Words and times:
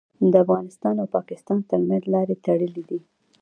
د 0.31 0.33
افغانستان 0.43 0.95
او 1.01 1.07
پاکستان 1.17 1.57
ترمنځ 1.69 2.03
لارې 2.13 2.35
تړلي 2.45 2.83
دي. 2.89 2.99